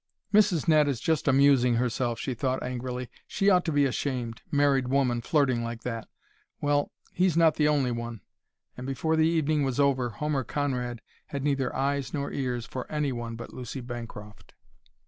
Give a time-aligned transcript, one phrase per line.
[0.33, 0.67] "Mrs.
[0.67, 3.07] Ned is just amusing herself," she thought angrily.
[3.27, 6.07] "She ought to be ashamed married woman flirting like that!
[6.59, 8.21] Well he's not the only one!"
[8.75, 13.11] And before the evening was over Homer Conrad had neither eyes nor ears for any
[13.11, 14.55] one but Lucy Bancroft.